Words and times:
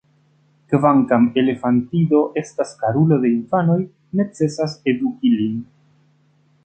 Kvankam 0.73 1.27
elefantido 1.41 2.21
estas 2.43 2.73
karulo 2.79 3.21
de 3.27 3.31
infanoj, 3.35 3.77
necesas 4.23 4.75
eduki 4.95 5.35
lin. 5.37 5.65